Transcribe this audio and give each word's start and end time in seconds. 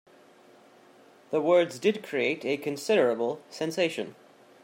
The 1.29 1.39
words 1.39 1.77
did 1.77 2.01
create 2.01 2.43
a 2.43 2.57
considerable 2.57 3.39
sensation. 3.51 4.15